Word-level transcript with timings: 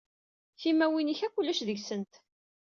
Timawin-ik 0.61 1.19
akk 1.25 1.35
ulac 1.39 1.59
deg-sent. 1.67 2.13